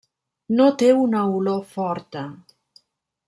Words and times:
No 0.59 0.69
té 0.83 0.87
una 1.01 1.21
olor 1.33 1.61
forta. 1.75 2.23